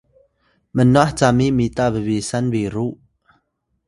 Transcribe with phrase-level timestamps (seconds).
[0.75, 2.87] mnwah cami mita bbisan biru